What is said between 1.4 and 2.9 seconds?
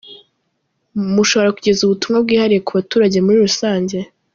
kugeza Ubutumwa bwihariye ku